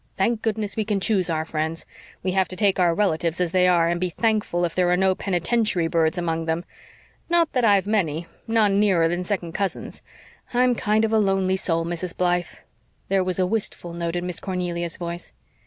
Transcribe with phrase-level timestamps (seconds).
[0.17, 1.85] Thank goodness, we can choose our friends.
[2.23, 4.97] We have to take our relatives as they are, and be thankful if there are
[4.97, 6.65] no penitentiary birds among them.
[7.29, 10.01] Not that I've many none nearer than second cousins.
[10.55, 12.17] I'm a kind of lonely soul, Mrs.
[12.17, 12.47] Blythe."
[13.09, 15.33] There was a wistful note in Miss Cornelia's voice.